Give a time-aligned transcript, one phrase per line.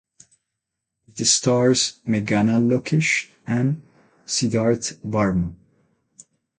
[1.15, 3.83] It stars Meghana Lokesh and
[4.25, 5.53] Siddharth Varma.